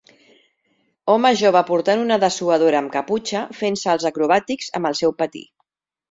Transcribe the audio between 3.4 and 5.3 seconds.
fent salts acrobàtics amb el seu